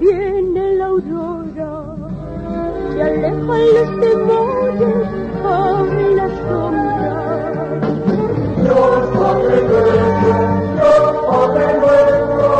[0.00, 1.96] viene la aurora,
[2.92, 5.08] se alejan los temores,
[5.44, 7.18] abre la sombra.
[8.62, 10.32] Dios Padre nuestro,
[10.74, 12.50] Dios Padre nuestro,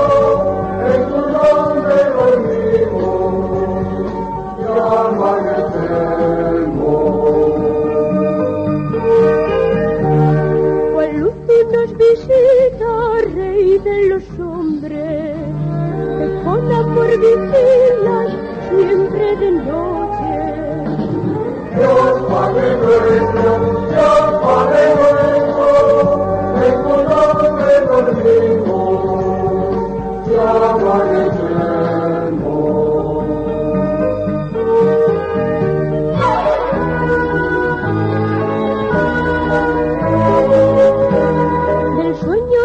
[0.92, 3.66] en tu nombre dormimos,
[4.60, 4.74] ya
[5.06, 6.08] amanecemos.
[10.92, 11.38] Cual luz
[11.72, 12.90] nos visita,
[13.34, 15.27] Rey de los hombres
[17.20, 18.30] vigilas
[18.68, 20.32] siempre de noche.
[21.74, 23.50] Dios Padre nuestro,
[23.90, 25.70] Dios Padre nuestro,
[26.66, 28.98] en tu nombre dormimos
[30.26, 31.68] y amanecemos.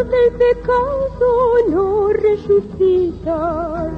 [0.03, 1.31] Del pecado
[1.69, 3.93] no resucitas,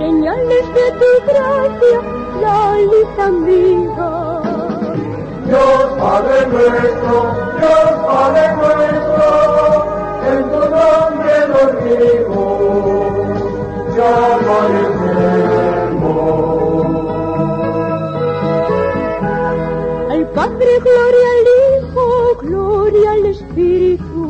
[0.00, 1.98] señales de tu gracia,
[2.40, 4.10] la luz amiga.
[5.44, 7.16] Dios Padre nuestro,
[7.60, 9.28] Dios Padre nuestro,
[10.30, 13.10] en tu nombre dormimos
[13.94, 13.98] y
[14.40, 15.20] amanecemos.
[20.12, 22.06] Al Padre gloria al Hijo,
[22.42, 24.24] gloria al Espíritu,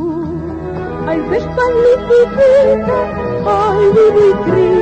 [1.07, 1.75] al Vespa al
[4.17, 4.80] y Trino.